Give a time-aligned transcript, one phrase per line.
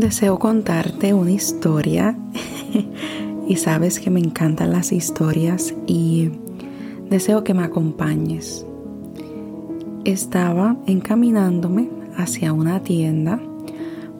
[0.00, 2.16] Deseo contarte una historia
[3.46, 6.30] y sabes que me encantan las historias y
[7.10, 8.64] deseo que me acompañes.
[10.06, 13.42] Estaba encaminándome hacia una tienda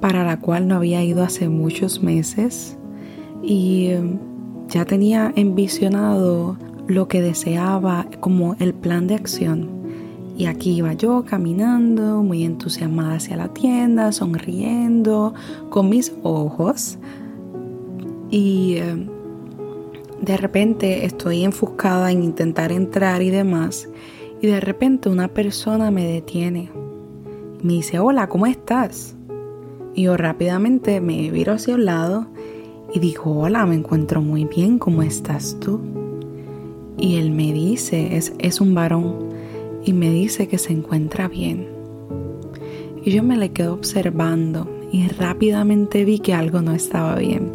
[0.00, 2.76] para la cual no había ido hace muchos meses
[3.40, 3.90] y
[4.66, 6.58] ya tenía envisionado
[6.88, 9.77] lo que deseaba como el plan de acción.
[10.38, 15.34] Y aquí iba yo caminando, muy entusiasmada hacia la tienda, sonriendo
[15.68, 16.96] con mis ojos.
[18.30, 19.08] Y eh,
[20.22, 23.88] de repente estoy enfocada en intentar entrar y demás.
[24.40, 26.70] Y de repente una persona me detiene.
[27.60, 29.16] Me dice, hola, ¿cómo estás?
[29.96, 32.28] Y yo rápidamente me viro hacia un lado
[32.94, 35.80] y digo, hola, me encuentro muy bien, ¿cómo estás tú?
[36.96, 39.27] Y él me dice, es, es un varón,
[39.84, 41.68] y me dice que se encuentra bien.
[43.04, 47.52] Y yo me le quedo observando y rápidamente vi que algo no estaba bien.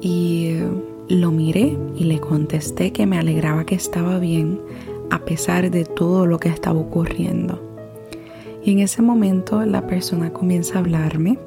[0.00, 0.54] Y
[1.08, 4.60] lo miré y le contesté que me alegraba que estaba bien
[5.10, 7.60] a pesar de todo lo que estaba ocurriendo.
[8.62, 11.38] Y en ese momento la persona comienza a hablarme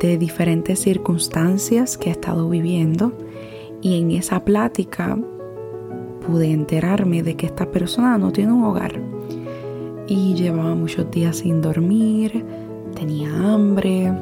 [0.00, 3.12] de diferentes circunstancias que he estado viviendo
[3.82, 5.18] y en esa plática
[6.26, 9.00] pude enterarme de que esta persona no tiene un hogar
[10.06, 12.44] y llevaba muchos días sin dormir,
[12.94, 14.12] tenía hambre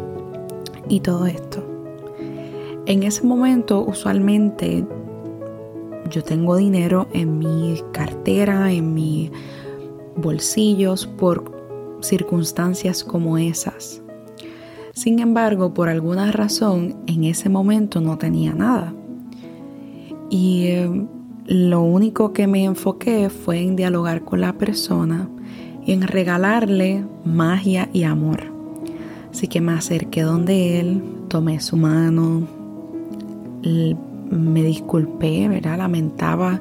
[0.88, 1.64] y todo esto.
[2.86, 4.86] En ese momento usualmente
[6.10, 9.30] yo tengo dinero en mi cartera, en mis
[10.16, 11.52] bolsillos por
[12.00, 14.02] circunstancias como esas.
[14.92, 18.92] Sin embargo, por alguna razón, en ese momento no tenía nada.
[20.28, 21.06] Y eh,
[21.48, 25.30] lo único que me enfoqué fue en dialogar con la persona
[25.84, 28.52] y en regalarle magia y amor.
[29.30, 32.46] Así que me acerqué donde él, tomé su mano,
[34.30, 35.78] me disculpé, ¿verdad?
[35.78, 36.60] Lamentaba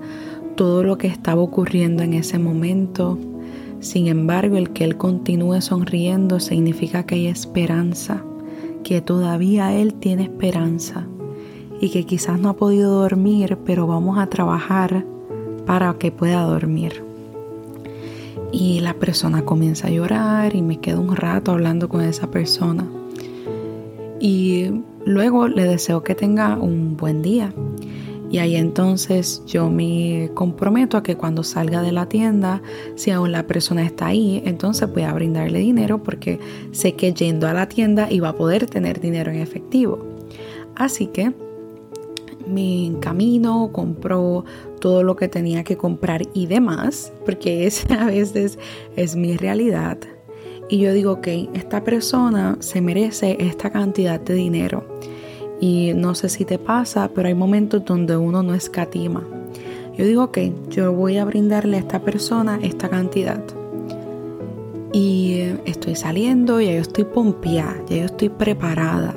[0.56, 3.20] todo lo que estaba ocurriendo en ese momento.
[3.82, 8.24] Sin embargo, el que él continúe sonriendo significa que hay esperanza,
[8.86, 11.06] que todavía él tiene esperanza
[11.80, 15.06] y que quizás no ha podido dormir, pero vamos a trabajar
[15.66, 17.04] para que pueda dormir.
[18.52, 22.88] Y la persona comienza a llorar y me quedo un rato hablando con esa persona.
[24.20, 24.72] Y
[25.06, 27.54] luego le deseo que tenga un buen día.
[28.30, 32.62] Y ahí entonces yo me comprometo a que cuando salga de la tienda,
[32.96, 36.40] si aún la persona está ahí, entonces voy a brindarle dinero porque
[36.72, 40.00] sé que yendo a la tienda iba a poder tener dinero en efectivo.
[40.76, 41.34] Así que
[42.48, 44.46] me encamino, compro
[44.80, 48.58] todo lo que tenía que comprar y demás, porque esa a veces
[48.96, 49.98] es mi realidad.
[50.70, 54.84] Y yo digo, ok, esta persona se merece esta cantidad de dinero.
[55.62, 59.24] Y no sé si te pasa, pero hay momentos donde uno no escatima.
[59.98, 60.38] Yo digo, ok,
[60.70, 63.42] yo voy a brindarle a esta persona esta cantidad.
[64.94, 69.16] Y estoy saliendo, ya yo estoy pompeada, ya yo estoy preparada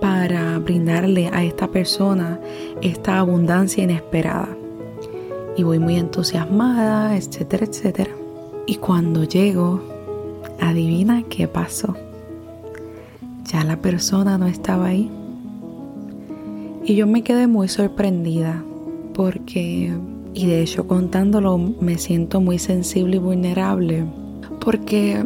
[0.00, 2.40] para brindarle a esta persona
[2.82, 4.48] esta abundancia inesperada.
[5.56, 8.10] Y voy muy entusiasmada, etcétera, etcétera.
[8.66, 9.82] Y cuando llego,
[10.60, 11.94] adivina qué pasó.
[13.44, 15.10] Ya la persona no estaba ahí.
[16.84, 18.62] Y yo me quedé muy sorprendida
[19.14, 19.92] porque,
[20.34, 24.06] y de hecho contándolo, me siento muy sensible y vulnerable
[24.60, 25.24] porque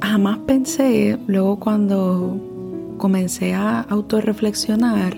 [0.00, 2.38] jamás pensé, luego cuando
[3.00, 5.16] comencé a autorreflexionar,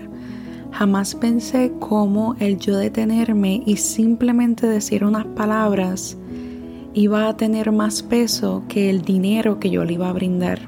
[0.71, 6.17] jamás pensé cómo el yo detenerme y simplemente decir unas palabras
[6.95, 10.61] iba a tener más peso que el dinero que yo le iba a brindar.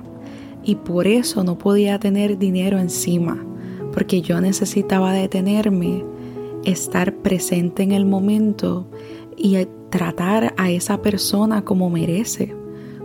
[0.65, 3.47] Y por eso no podía tener dinero encima,
[3.93, 6.05] porque yo necesitaba detenerme,
[6.65, 8.91] estar presente en el momento
[9.37, 9.57] y
[9.89, 12.57] tratar a esa persona como merece,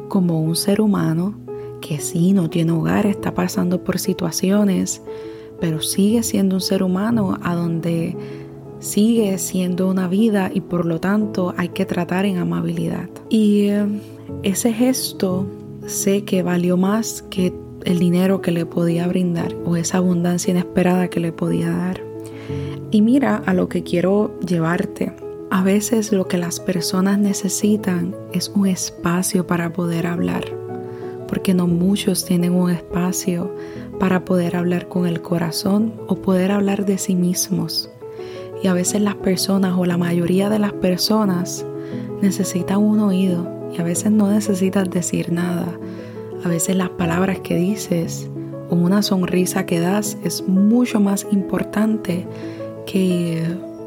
[0.08, 1.49] como un ser humano
[1.80, 5.02] que sí, no tiene hogar, está pasando por situaciones,
[5.60, 8.16] pero sigue siendo un ser humano a donde
[8.80, 13.10] sigue siendo una vida y por lo tanto hay que tratar en amabilidad.
[13.30, 13.86] Y eh,
[14.44, 15.46] ese gesto
[15.86, 17.54] sé que valió más que
[17.86, 22.02] el dinero que le podía brindar o esa abundancia inesperada que le podía dar.
[22.92, 25.14] Y mira a lo que quiero llevarte.
[25.52, 30.59] A veces lo que las personas necesitan es un espacio para poder hablar
[31.30, 33.54] porque no muchos tienen un espacio
[34.00, 37.90] para poder hablar con el corazón o poder hablar de sí mismos.
[38.64, 41.66] Y a veces las personas o la mayoría de las personas
[42.22, 45.68] necesitan un oído y a veces no necesitas decir nada.
[46.44, 48.30] A veces las palabras que dices
[48.70, 52.26] o una sonrisa que das es mucho más importante
[52.86, 53.44] que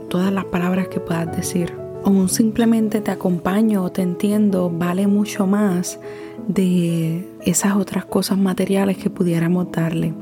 [0.08, 1.72] todas las palabras que puedas decir.
[2.04, 6.00] O un simplemente te acompaño o te entiendo vale mucho más
[6.48, 10.12] de esas otras cosas materiales que pudiéramos darle.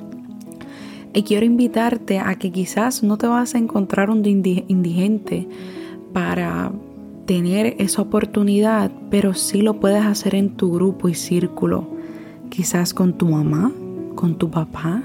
[1.12, 5.48] Y quiero invitarte a que quizás no te vas a encontrar un indigente
[6.12, 6.70] para
[7.26, 11.88] tener esa oportunidad, pero sí lo puedes hacer en tu grupo y círculo,
[12.48, 13.72] quizás con tu mamá,
[14.14, 15.02] con tu papá,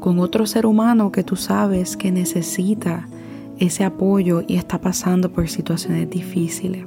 [0.00, 3.08] con otro ser humano que tú sabes que necesita
[3.58, 6.84] ese apoyo y está pasando por situaciones difíciles.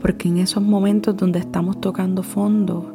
[0.00, 2.92] Porque en esos momentos donde estamos tocando fondo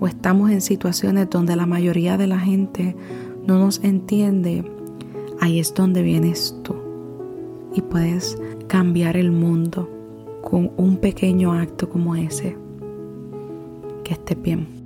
[0.00, 2.96] o estamos en situaciones donde la mayoría de la gente
[3.46, 4.64] no nos entiende,
[5.40, 6.74] ahí es donde vienes tú
[7.74, 9.88] y puedes cambiar el mundo
[10.42, 12.56] con un pequeño acto como ese.
[14.04, 14.81] Que esté bien.